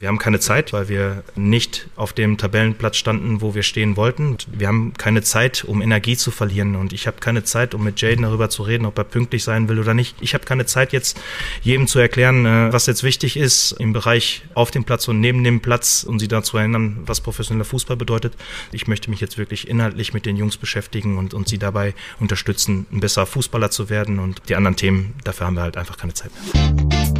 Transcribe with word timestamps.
Wir 0.00 0.06
haben 0.06 0.18
keine 0.18 0.38
Zeit, 0.38 0.72
weil 0.72 0.88
wir 0.88 1.24
nicht 1.34 1.88
auf 1.96 2.12
dem 2.12 2.38
Tabellenplatz 2.38 2.96
standen, 2.96 3.40
wo 3.40 3.56
wir 3.56 3.64
stehen 3.64 3.96
wollten. 3.96 4.36
Wir 4.46 4.68
haben 4.68 4.92
keine 4.96 5.22
Zeit, 5.22 5.64
um 5.64 5.82
Energie 5.82 6.16
zu 6.16 6.30
verlieren. 6.30 6.76
Und 6.76 6.92
ich 6.92 7.08
habe 7.08 7.16
keine 7.18 7.42
Zeit, 7.42 7.74
um 7.74 7.82
mit 7.82 8.00
Jaden 8.00 8.22
darüber 8.22 8.48
zu 8.48 8.62
reden, 8.62 8.86
ob 8.86 8.96
er 8.96 9.02
pünktlich 9.02 9.42
sein 9.42 9.68
will 9.68 9.80
oder 9.80 9.94
nicht. 9.94 10.14
Ich 10.20 10.34
habe 10.34 10.44
keine 10.44 10.66
Zeit, 10.66 10.92
jetzt 10.92 11.20
jedem 11.62 11.88
zu 11.88 11.98
erklären, 11.98 12.46
äh, 12.46 12.72
was 12.72 12.86
jetzt 12.86 13.02
wichtig 13.02 13.36
ist 13.36 13.72
im 13.72 13.92
Bereich 13.92 14.42
auf 14.54 14.70
dem 14.70 14.84
Platz 14.84 15.08
und 15.08 15.18
neben 15.18 15.42
dem 15.42 15.58
Platz, 15.58 16.04
um 16.04 16.20
sie 16.20 16.28
daran 16.28 16.44
zu 16.44 16.58
erinnern, 16.58 16.98
was 17.04 17.20
professioneller 17.20 17.64
Fußball 17.64 17.96
bedeutet. 17.96 18.34
Ich 18.70 18.86
möchte 18.86 19.10
mich 19.10 19.20
jetzt 19.20 19.36
wirklich 19.36 19.66
inhaltlich 19.66 20.14
mit 20.14 20.26
den 20.26 20.36
Jungs 20.36 20.58
beschäftigen 20.58 21.18
und, 21.18 21.34
und 21.34 21.48
sie 21.48 21.58
dabei 21.58 21.92
unterstützen, 22.20 22.86
ein 22.92 23.00
besserer 23.00 23.26
Fußballer 23.26 23.72
zu 23.72 23.90
werden. 23.90 24.20
Und 24.20 24.42
die 24.48 24.54
anderen 24.54 24.76
Themen, 24.76 25.16
dafür 25.24 25.48
haben 25.48 25.54
wir 25.54 25.62
halt 25.62 25.76
einfach 25.76 25.96
keine 25.96 26.14
Zeit 26.14 26.30
mehr. 26.54 27.17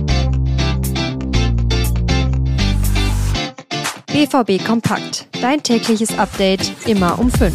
BVB 4.18 4.64
Kompakt. 4.64 5.28
Dein 5.40 5.62
tägliches 5.62 6.18
Update 6.18 6.72
immer 6.88 7.20
um 7.20 7.30
5. 7.30 7.54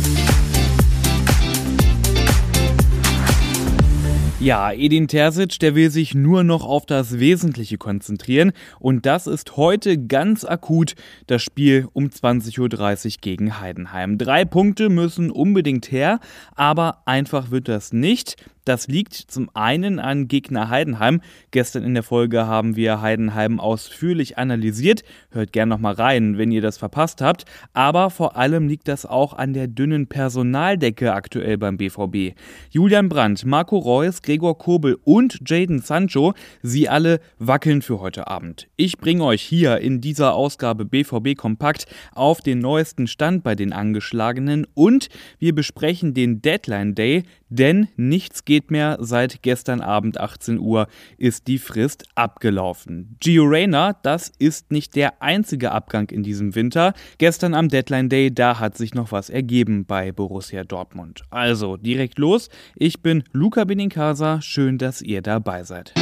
Ja, 4.39 4.71
Edin 4.71 5.09
Terzic, 5.09 5.59
der 5.59 5.75
will 5.75 5.89
sich 5.89 6.15
nur 6.15 6.45
noch 6.45 6.63
auf 6.63 6.85
das 6.85 7.19
Wesentliche 7.19 7.77
konzentrieren 7.77 8.53
und 8.79 9.05
das 9.05 9.27
ist 9.27 9.57
heute 9.57 9.97
ganz 9.97 10.45
akut 10.45 10.95
das 11.27 11.41
Spiel 11.41 11.89
um 11.91 12.05
20.30 12.05 12.59
Uhr 12.59 13.11
gegen 13.19 13.59
Heidenheim. 13.59 14.17
Drei 14.17 14.45
Punkte 14.45 14.87
müssen 14.87 15.31
unbedingt 15.31 15.91
her, 15.91 16.21
aber 16.55 17.03
einfach 17.05 17.51
wird 17.51 17.67
das 17.67 17.91
nicht. 17.91 18.37
Das 18.65 18.87
liegt 18.87 19.13
zum 19.13 19.49
einen 19.53 19.99
an 19.99 20.27
Gegner 20.27 20.69
Heidenheim. 20.69 21.21
Gestern 21.51 21.83
in 21.83 21.93
der 21.93 22.03
Folge 22.03 22.47
haben 22.47 22.75
wir 22.75 23.01
Heidenheim 23.01 23.59
ausführlich 23.59 24.37
analysiert. 24.37 25.03
Hört 25.31 25.51
gern 25.51 25.67
nochmal 25.69 25.95
rein, 25.95 26.37
wenn 26.37 26.51
ihr 26.51 26.61
das 26.61 26.77
verpasst 26.77 27.21
habt. 27.21 27.43
Aber 27.73 28.09
vor 28.09 28.37
allem 28.37 28.67
liegt 28.67 28.87
das 28.87 29.05
auch 29.05 29.33
an 29.33 29.53
der 29.53 29.67
dünnen 29.67 30.07
Personaldecke 30.07 31.13
aktuell 31.13 31.57
beim 31.57 31.77
BVB. 31.77 32.37
Julian 32.69 33.09
Brandt, 33.09 33.45
Marco 33.45 33.77
Reus, 33.77 34.21
Gregor 34.21 34.57
Kobel 34.57 34.97
und 35.03 35.39
Jaden 35.45 35.79
Sancho, 35.79 36.33
sie 36.61 36.87
alle 36.87 37.19
wackeln 37.39 37.81
für 37.81 37.99
heute 37.99 38.27
Abend. 38.27 38.67
Ich 38.77 38.97
bringe 38.97 39.25
euch 39.25 39.41
hier 39.41 39.79
in 39.79 39.99
dieser 39.99 40.35
Ausgabe 40.35 40.85
BVB 40.85 41.35
Kompakt 41.35 41.85
auf 42.13 42.39
den 42.39 42.59
neuesten 42.59 43.07
Stand 43.07 43.43
bei 43.43 43.55
den 43.55 43.73
Angeschlagenen 43.73 44.65
und 44.73 45.09
wir 45.39 45.53
besprechen 45.53 46.13
den 46.13 46.41
Deadline 46.41 46.95
Day, 46.95 47.23
denn 47.55 47.87
nichts 47.95 48.45
geht 48.45 48.71
mehr. 48.71 48.97
Seit 48.99 49.41
gestern 49.43 49.81
Abend 49.81 50.19
18 50.19 50.59
Uhr 50.59 50.87
ist 51.17 51.47
die 51.47 51.59
Frist 51.59 52.05
abgelaufen. 52.15 53.15
Gio 53.19 53.43
Reyna, 53.43 53.93
das 54.01 54.31
ist 54.39 54.71
nicht 54.71 54.95
der 54.95 55.21
einzige 55.21 55.71
Abgang 55.71 56.09
in 56.09 56.23
diesem 56.23 56.55
Winter. 56.55 56.93
Gestern 57.17 57.53
am 57.53 57.69
Deadline 57.69 58.09
Day, 58.09 58.33
da 58.33 58.59
hat 58.59 58.77
sich 58.77 58.93
noch 58.93 59.11
was 59.11 59.29
ergeben 59.29 59.85
bei 59.85 60.11
Borussia 60.11 60.63
Dortmund. 60.63 61.23
Also 61.29 61.77
direkt 61.77 62.17
los. 62.17 62.49
Ich 62.75 63.01
bin 63.01 63.23
Luca 63.31 63.63
Benincasa. 63.63 64.41
Schön, 64.41 64.77
dass 64.77 65.01
ihr 65.01 65.21
dabei 65.21 65.63
seid. 65.63 65.93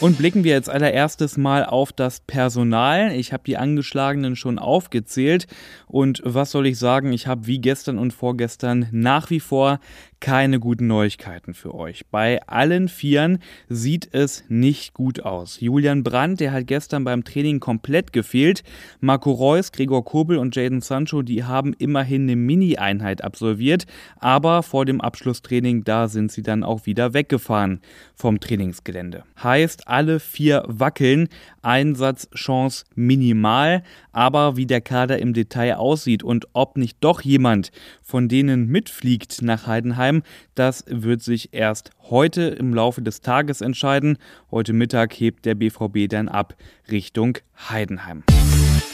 Und 0.00 0.16
blicken 0.16 0.44
wir 0.44 0.52
jetzt 0.52 0.70
allererstes 0.70 1.36
mal 1.36 1.62
auf 1.66 1.92
das 1.92 2.20
Personal. 2.20 3.12
Ich 3.12 3.34
habe 3.34 3.42
die 3.44 3.58
Angeschlagenen 3.58 4.34
schon 4.34 4.58
aufgezählt. 4.58 5.46
Und 5.86 6.22
was 6.24 6.52
soll 6.52 6.66
ich 6.66 6.78
sagen? 6.78 7.12
Ich 7.12 7.26
habe 7.26 7.46
wie 7.46 7.58
gestern 7.58 7.98
und 7.98 8.14
vorgestern 8.14 8.88
nach 8.92 9.28
wie 9.28 9.40
vor 9.40 9.78
keine 10.20 10.60
guten 10.60 10.86
Neuigkeiten 10.86 11.54
für 11.54 11.74
euch. 11.74 12.06
Bei 12.10 12.40
allen 12.46 12.88
Vieren 12.88 13.38
sieht 13.68 14.08
es 14.12 14.44
nicht 14.48 14.92
gut 14.92 15.20
aus. 15.20 15.60
Julian 15.60 16.02
Brandt, 16.02 16.40
der 16.40 16.52
hat 16.52 16.66
gestern 16.66 17.04
beim 17.04 17.24
Training 17.24 17.58
komplett 17.58 18.12
gefehlt. 18.12 18.62
Marco 19.00 19.32
Reus, 19.32 19.72
Gregor 19.72 20.04
Kobel 20.04 20.36
und 20.36 20.54
Jaden 20.54 20.82
Sancho, 20.82 21.22
die 21.22 21.44
haben 21.44 21.72
immerhin 21.78 22.22
eine 22.22 22.36
Mini-Einheit 22.36 23.24
absolviert. 23.24 23.86
Aber 24.18 24.62
vor 24.62 24.84
dem 24.84 25.00
Abschlusstraining, 25.00 25.84
da 25.84 26.08
sind 26.08 26.30
sie 26.30 26.42
dann 26.42 26.64
auch 26.64 26.84
wieder 26.84 27.14
weggefahren 27.14 27.80
vom 28.14 28.40
Trainingsgelände. 28.40 29.24
Heißt, 29.42 29.88
alle 29.88 30.20
vier 30.20 30.64
wackeln. 30.66 31.28
Einsatzchance 31.62 32.84
minimal. 32.94 33.82
Aber 34.12 34.56
wie 34.56 34.66
der 34.66 34.80
Kader 34.80 35.18
im 35.18 35.32
Detail 35.32 35.76
aussieht 35.76 36.22
und 36.22 36.46
ob 36.52 36.76
nicht 36.76 36.98
doch 37.00 37.22
jemand 37.22 37.70
von 38.02 38.28
denen 38.28 38.66
mitfliegt 38.66 39.40
nach 39.42 39.66
Heidenheim, 39.66 40.09
das 40.54 40.84
wird 40.88 41.22
sich 41.22 41.52
erst 41.52 41.90
heute 42.10 42.42
im 42.42 42.74
Laufe 42.74 43.02
des 43.02 43.20
Tages 43.20 43.60
entscheiden. 43.60 44.18
Heute 44.50 44.72
Mittag 44.72 45.14
hebt 45.14 45.46
der 45.46 45.54
BVB 45.54 46.08
dann 46.08 46.28
ab 46.28 46.56
Richtung 46.90 47.38
Heidenheim. 47.68 48.24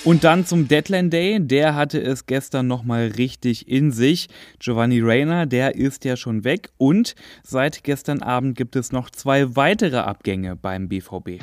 Und 0.05 0.23
dann 0.23 0.47
zum 0.47 0.69
Deadline 0.69 1.11
Day. 1.11 1.39
Der 1.41 1.75
hatte 1.75 2.01
es 2.01 2.27
gestern 2.27 2.69
nochmal 2.69 3.13
richtig 3.17 3.69
in 3.69 3.91
sich. 3.91 4.29
Giovanni 4.61 5.01
Reyna, 5.01 5.47
der 5.47 5.75
ist 5.75 6.05
ja 6.05 6.17
schon 6.17 6.45
weg. 6.45 6.71
Und 6.79 7.17
seit 7.43 7.83
gestern 7.83 8.23
Abend 8.23 8.57
gibt 8.57 8.77
es 8.77 8.93
noch 8.93 9.11
zwei 9.11 9.57
weitere 9.57 9.99
Abgänge 9.99 10.55
beim 10.55 10.89
BVB. 10.89 11.43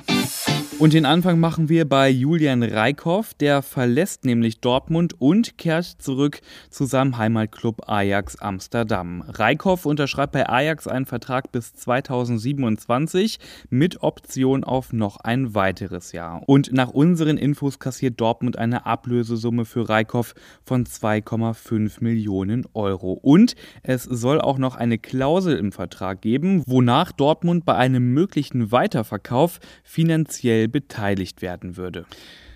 Und 0.79 0.93
den 0.93 1.05
Anfang 1.05 1.39
machen 1.39 1.69
wir 1.69 1.87
bei 1.87 2.09
Julian 2.09 2.63
Reikhoff. 2.63 3.33
Der 3.35 3.61
verlässt 3.61 4.25
nämlich 4.25 4.59
Dortmund 4.59 5.13
und 5.21 5.57
kehrt 5.57 5.85
zurück 5.85 6.41
zu 6.69 6.85
seinem 6.85 7.17
Heimatclub 7.17 7.87
Ajax 7.87 8.37
Amsterdam. 8.37 9.23
Reikhoff 9.27 9.85
unterschreibt 9.85 10.33
bei 10.33 10.49
Ajax 10.49 10.87
einen 10.87 11.05
Vertrag 11.05 11.51
bis 11.51 11.73
2027 11.73 13.39
mit 13.69 14.01
Option 14.03 14.63
auf 14.63 14.91
noch 14.91 15.17
ein 15.17 15.55
weiteres 15.55 16.11
Jahr. 16.11 16.41
Und 16.47 16.73
nach 16.73 16.89
unseren 16.89 17.37
Infos 17.37 17.79
kassiert 17.79 18.19
Dortmund 18.19 18.57
eine 18.57 18.85
Ablösesumme 18.85 19.65
für 19.65 19.87
Reikhoff 19.87 20.33
von 20.65 20.85
2,5 20.85 22.03
Millionen 22.03 22.65
Euro. 22.73 23.13
Und 23.13 23.55
es 23.83 24.03
soll 24.03 24.41
auch 24.41 24.57
noch 24.57 24.75
eine 24.75 24.97
Klausel 24.97 25.55
im 25.55 25.71
Vertrag 25.71 26.21
geben, 26.21 26.63
wonach 26.65 27.11
Dortmund 27.11 27.63
bei 27.63 27.75
einem 27.75 28.13
möglichen 28.13 28.71
Weiterverkauf 28.71 29.59
finanziell 29.83 30.63
finanziell 30.63 30.67
beteiligt 30.73 31.41
werden 31.41 31.77
würde. 31.77 32.05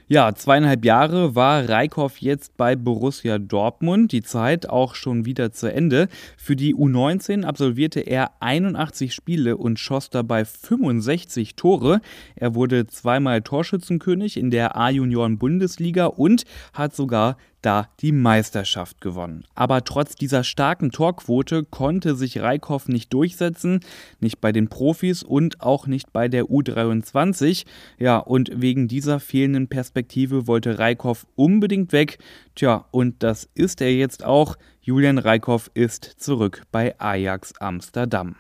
Ja, 0.10 0.34
zweieinhalb 0.34 0.86
Jahre 0.86 1.36
war 1.36 1.68
Reikhoff 1.68 2.20
jetzt 2.20 2.56
bei 2.56 2.78
Borussia 2.78 3.40
Dortmund. 3.40 4.14
Die 4.14 4.22
Zeit 4.22 4.70
auch 4.70 4.96
schon 4.96 5.26
wieder 5.26 5.52
zu 5.52 5.70
Ende. 5.70 6.08
Für 6.38 6.56
die 6.56 6.74
U19 6.74 7.44
absolvierte 7.44 8.00
er 8.00 8.32
81 8.40 9.14
Spiele 9.14 9.58
und 9.58 9.80
schoss 9.80 10.10
dabei 10.10 10.46
65 10.46 11.58
Tore. 11.58 12.00
Er 12.36 12.56
wurde 12.56 12.88
zweimal 12.88 13.42
Torschützenkönig 13.42 14.38
in 14.38 14.50
der 14.50 14.78
A-Junioren-Bundesliga 14.78 16.06
und 16.06 16.46
hat 16.72 16.96
sogar 16.96 17.36
da 17.68 17.90
die 18.00 18.14
Meisterschaft 18.14 19.02
gewonnen. 19.02 19.44
Aber 19.54 19.84
trotz 19.84 20.16
dieser 20.16 20.46
starken 20.46 20.90
Torquote 20.92 21.66
konnte 21.66 22.16
sich 22.16 22.40
Reikhoff 22.40 22.88
nicht 22.88 23.12
durchsetzen, 23.12 23.82
nicht 24.22 24.40
bei 24.40 24.54
den 24.54 24.70
Profis 24.70 25.22
und 25.22 25.60
auch 25.60 25.86
nicht 25.86 26.14
bei 26.14 26.30
der 26.30 26.46
U23. 26.46 27.66
Ja, 28.00 28.20
und 28.20 28.52
wegen 28.56 28.88
dieser 28.88 29.20
fehlenden 29.20 29.68
Perspektive 29.68 30.48
wollte 30.48 30.80
Reikhoff 30.80 31.28
unbedingt 31.36 31.92
weg. 31.92 32.20
Tja, 32.56 32.86
und 32.92 33.22
das 33.22 33.50
ist 33.54 33.82
er 33.82 33.94
jetzt 33.94 34.24
auch. 34.24 34.56
Julian 34.80 35.18
Reikhoff 35.18 35.70
ist 35.74 36.06
zurück 36.06 36.64
bei 36.72 36.98
Ajax 37.02 37.52
Amsterdam. 37.60 38.38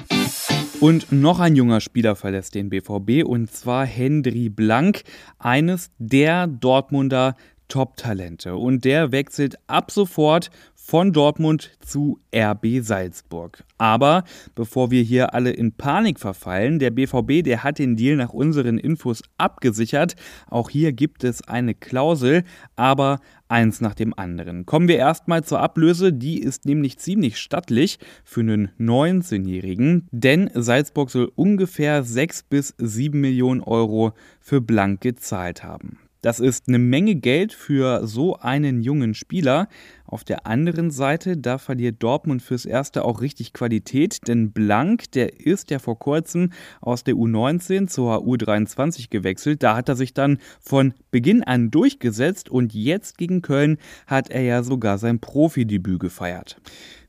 Und 0.79 1.11
noch 1.11 1.41
ein 1.41 1.57
junger 1.57 1.81
Spieler 1.81 2.15
verlässt 2.15 2.55
den 2.55 2.69
BVB 2.69 3.25
und 3.25 3.51
zwar 3.51 3.85
Hendry 3.85 4.47
Blank, 4.47 5.01
eines 5.37 5.91
der 5.97 6.47
Dortmunder 6.47 7.35
Top-Talente. 7.67 8.55
Und 8.55 8.85
der 8.85 9.11
wechselt 9.11 9.57
ab 9.67 9.91
sofort 9.91 10.49
von 10.87 11.11
Dortmund 11.11 11.71
zu 11.81 12.21
RB 12.33 12.79
Salzburg. 12.81 13.65
Aber 13.77 14.23
bevor 14.55 14.89
wir 14.89 15.03
hier 15.03 15.33
alle 15.33 15.51
in 15.51 15.73
Panik 15.73 16.17
verfallen, 16.17 16.79
der 16.79 16.91
BVB, 16.91 17.43
der 17.43 17.65
hat 17.65 17.77
den 17.79 17.97
Deal 17.97 18.15
nach 18.15 18.31
unseren 18.31 18.77
Infos 18.77 19.21
abgesichert. 19.37 20.15
Auch 20.49 20.69
hier 20.69 20.93
gibt 20.93 21.25
es 21.25 21.45
eine 21.45 21.75
Klausel, 21.75 22.45
aber 22.77 23.19
eins 23.49 23.81
nach 23.81 23.95
dem 23.95 24.17
anderen. 24.17 24.65
Kommen 24.65 24.87
wir 24.87 24.97
erstmal 24.97 25.43
zur 25.43 25.59
Ablöse, 25.59 26.13
die 26.13 26.39
ist 26.39 26.65
nämlich 26.65 26.99
ziemlich 26.99 27.37
stattlich 27.37 27.99
für 28.23 28.39
einen 28.39 28.69
19-Jährigen, 28.79 30.07
denn 30.11 30.49
Salzburg 30.53 31.09
soll 31.09 31.29
ungefähr 31.35 32.03
6 32.03 32.43
bis 32.43 32.73
7 32.77 33.19
Millionen 33.19 33.59
Euro 33.61 34.13
für 34.39 34.61
Blank 34.61 35.01
gezahlt 35.01 35.65
haben. 35.65 35.99
Das 36.21 36.39
ist 36.39 36.67
eine 36.67 36.79
Menge 36.79 37.15
Geld 37.15 37.53
für 37.53 38.07
so 38.07 38.37
einen 38.37 38.81
jungen 38.81 39.13
Spieler. 39.13 39.67
Auf 40.09 40.23
der 40.23 40.47
anderen 40.47 40.89
Seite, 40.89 41.35
da 41.35 41.57
verliert 41.57 42.01
Dortmund 42.01 42.41
fürs 42.41 42.65
Erste 42.65 43.03
auch 43.03 43.19
richtig 43.19 43.51
Qualität, 43.51 44.25
denn 44.29 44.53
Blank, 44.53 45.11
der 45.11 45.41
ist 45.41 45.69
ja 45.69 45.79
vor 45.79 45.99
kurzem 45.99 46.53
aus 46.79 47.03
der 47.03 47.15
U19 47.15 47.87
zur 47.87 48.19
U23 48.19 49.09
gewechselt. 49.09 49.63
Da 49.63 49.75
hat 49.75 49.89
er 49.89 49.97
sich 49.97 50.13
dann 50.13 50.37
von 50.61 50.93
Beginn 51.11 51.43
an 51.43 51.71
durchgesetzt 51.71 52.49
und 52.49 52.73
jetzt 52.73 53.17
gegen 53.17 53.41
Köln 53.41 53.79
hat 54.05 54.29
er 54.29 54.43
ja 54.43 54.63
sogar 54.63 54.97
sein 54.97 55.19
Profidebüt 55.19 55.99
gefeiert. 55.99 56.57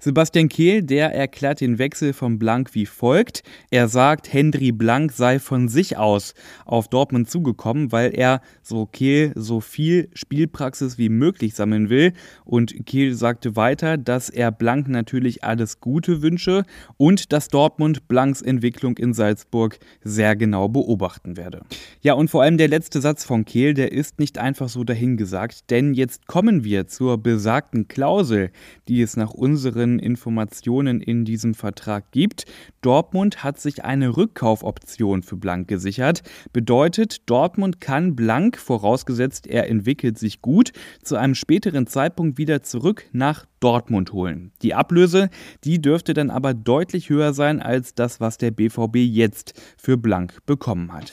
Sebastian 0.01 0.49
Kehl, 0.49 0.85
der 0.85 1.13
erklärt 1.13 1.61
den 1.61 1.79
Wechsel 1.79 2.13
von 2.13 2.39
Blank 2.39 2.73
wie 2.73 2.87
folgt. 2.87 3.43
Er 3.71 3.89
sagt, 3.89 4.33
Hendry 4.33 4.71
Blank 4.71 5.11
sei 5.11 5.41
von 5.41 5.69
sich 5.69 5.97
aus 5.97 6.35
auf 6.67 6.87
Dortmund 6.87 7.29
zugekommen, 7.29 7.91
weil 7.91 8.15
er, 8.15 8.41
so 8.63 8.87
Kehl, 8.87 9.33
so 9.35 9.61
viel 9.61 10.09
Spielpraxis 10.15 10.99
wie 10.99 11.09
möglich 11.09 11.57
sammeln 11.57 11.91
will. 11.91 12.13
Und 12.45 12.87
Kehl 12.89 13.15
sagte 13.15 13.55
weiter, 13.55 13.99
dass 13.99 14.31
er 14.31 14.51
Blank 14.51 14.89
natürlich 14.89 15.45
alles 15.45 15.79
Gute 15.79 16.23
wünsche 16.23 16.65
und 16.97 17.33
dass 17.35 17.49
Dortmund 17.49 18.09
Blanks 18.09 18.41
Entwicklung 18.41 18.97
in 18.97 19.13
Salzburg 19.13 19.79
sehr 20.03 20.35
genau 20.37 20.69
beobachten 20.69 21.37
werde. 21.37 21.61
Ja, 22.01 22.15
und 22.15 22.31
vor 22.31 22.43
allem 22.43 22.57
der 22.57 22.69
letzte 22.69 23.03
Satz 23.03 23.25
von 23.25 23.45
Kehl, 23.45 23.75
der 23.75 23.93
ist 23.93 24.19
nicht 24.19 24.39
einfach 24.39 24.71
so 24.71 24.85
dahingesagt, 24.85 25.71
denn 25.71 25.93
jetzt 25.93 26.27
kommen 26.27 26.65
wir 26.65 26.87
zur 26.87 27.19
besagten 27.19 27.89
Klausel, 27.89 28.51
die 28.89 29.03
es 29.03 29.19
nach 29.19 29.35
unseren 29.35 29.99
Informationen 29.99 31.03
in 31.03 31.27
diesem 31.27 31.53
Vertrag 31.53 32.11
gibt. 32.11 32.47
Dortmund 32.81 33.45
hat 33.45 33.61
sich 33.61 33.85
eine 33.85 34.17
Rückkaufoption 34.17 35.23
für 35.23 35.37
Blank 35.37 35.69
gesichert. 35.69 36.23
Bedeutet, 36.55 37.29
Dortmund 37.29 37.83
kann 37.83 38.17
Blank, 38.17 38.57
vorausgesetzt 38.57 39.47
er 39.47 39.69
entwickelt 39.69 40.19
sich 40.19 40.41
gut, 40.41 40.73
zu 41.03 41.17
einem 41.17 41.35
späteren 41.35 41.87
Zeitpunkt 41.87 42.39
wieder 42.39 42.63
zurück 42.79 43.07
nach 43.11 43.45
Dortmund 43.59 44.13
holen. 44.13 44.53
Die 44.63 44.73
Ablöse, 44.73 45.31
die 45.65 45.83
dürfte 45.83 46.15
dann 46.15 46.31
aber 46.31 46.55
deutlich 46.55 47.11
höher 47.11 47.33
sein 47.33 47.61
als 47.61 47.95
das, 47.95 48.21
was 48.21 48.39
der 48.39 48.53
BVB 48.53 48.99
jetzt 48.99 49.61
für 49.77 49.97
Blank 49.97 50.47
bekommen 50.47 50.93
hat. 50.93 51.11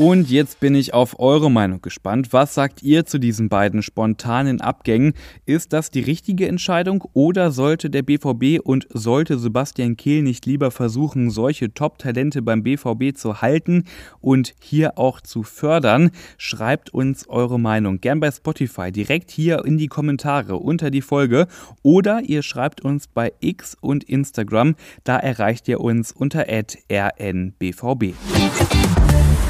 Und 0.00 0.30
jetzt 0.30 0.60
bin 0.60 0.74
ich 0.74 0.94
auf 0.94 1.20
eure 1.20 1.50
Meinung 1.50 1.82
gespannt. 1.82 2.32
Was 2.32 2.54
sagt 2.54 2.82
ihr 2.82 3.04
zu 3.04 3.18
diesen 3.18 3.50
beiden 3.50 3.82
spontanen 3.82 4.62
Abgängen? 4.62 5.12
Ist 5.44 5.74
das 5.74 5.90
die 5.90 6.00
richtige 6.00 6.48
Entscheidung 6.48 7.04
oder 7.12 7.50
sollte 7.50 7.90
der 7.90 8.00
BVB 8.00 8.64
und 8.64 8.86
sollte 8.88 9.38
Sebastian 9.38 9.98
Kehl 9.98 10.22
nicht 10.22 10.46
lieber 10.46 10.70
versuchen, 10.70 11.28
solche 11.28 11.74
Top-Talente 11.74 12.40
beim 12.40 12.62
BVB 12.62 13.14
zu 13.14 13.42
halten 13.42 13.84
und 14.22 14.54
hier 14.62 14.96
auch 14.96 15.20
zu 15.20 15.42
fördern? 15.42 16.12
Schreibt 16.38 16.94
uns 16.94 17.28
eure 17.28 17.60
Meinung 17.60 18.00
gern 18.00 18.20
bei 18.20 18.30
Spotify 18.30 18.90
direkt 18.90 19.30
hier 19.30 19.66
in 19.66 19.76
die 19.76 19.88
Kommentare 19.88 20.56
unter 20.56 20.90
die 20.90 21.02
Folge 21.02 21.46
oder 21.82 22.22
ihr 22.22 22.42
schreibt 22.42 22.80
uns 22.80 23.06
bei 23.06 23.34
X 23.40 23.76
und 23.78 24.04
Instagram. 24.04 24.76
Da 25.04 25.18
erreicht 25.18 25.68
ihr 25.68 25.82
uns 25.82 26.10
unter 26.10 26.46
rnbvb. 26.48 28.14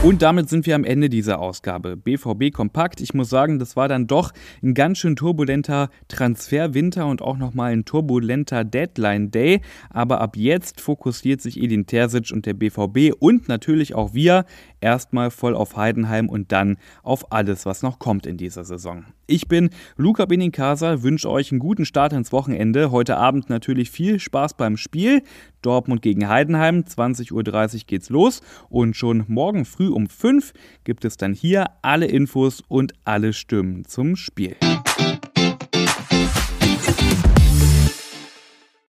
Und 0.03 0.23
damit 0.23 0.49
sind 0.49 0.65
wir 0.65 0.77
am 0.77 0.85
Ende 0.85 1.11
dieser 1.11 1.41
Ausgabe. 1.41 1.95
BVB 1.95 2.55
Kompakt. 2.55 3.03
Ich 3.03 3.13
muss 3.13 3.29
sagen, 3.29 3.59
das 3.59 3.77
war 3.77 3.87
dann 3.87 4.07
doch 4.07 4.33
ein 4.63 4.73
ganz 4.73 4.97
schön 4.97 5.15
turbulenter 5.15 5.91
Transferwinter 6.09 7.07
und 7.07 7.21
auch 7.21 7.37
nochmal 7.37 7.73
ein 7.73 7.85
turbulenter 7.85 8.65
Deadline 8.65 9.31
Day. 9.31 9.61
Aber 9.91 10.23
ab 10.23 10.39
jetzt 10.39 10.81
fokussiert 10.81 11.43
sich 11.43 11.61
Edin 11.63 11.85
Terzic 11.85 12.31
und 12.33 12.47
der 12.47 12.55
BVB 12.55 13.13
und 13.19 13.49
natürlich 13.49 13.95
auch 13.95 14.15
wir 14.15 14.47
erstmal 14.81 15.31
voll 15.31 15.55
auf 15.55 15.77
Heidenheim 15.77 16.31
und 16.31 16.51
dann 16.51 16.79
auf 17.03 17.31
alles, 17.31 17.67
was 17.67 17.83
noch 17.83 17.99
kommt 17.99 18.25
in 18.25 18.39
dieser 18.39 18.65
Saison. 18.65 19.05
Ich 19.27 19.49
bin 19.49 19.71
Luca 19.97 20.25
Benincasa, 20.25 21.03
wünsche 21.03 21.31
euch 21.31 21.53
einen 21.53 21.61
guten 21.61 21.85
Start 21.85 22.15
ins 22.15 22.33
Wochenende. 22.33 22.91
Heute 22.91 23.17
Abend 23.19 23.51
natürlich 23.51 23.91
viel 23.91 24.19
Spaß 24.19 24.55
beim 24.55 24.77
Spiel. 24.77 25.23
Dortmund 25.63 26.03
gegen 26.03 26.29
Heidenheim, 26.29 26.81
20.30 26.81 27.33
Uhr 27.33 27.81
geht's 27.87 28.11
los 28.11 28.41
und 28.69 28.97
schon 28.97 29.25
morgen 29.29 29.65
früh 29.65 29.89
um 29.89 30.09
5 30.09 30.53
gibt 30.85 31.05
es 31.05 31.17
dann 31.17 31.35
hier 31.35 31.67
alle 31.83 32.07
Infos 32.07 32.63
und 32.69 32.95
alle 33.05 33.33
Stimmen 33.33 33.85
zum 33.85 34.17
Spiel. 34.17 34.57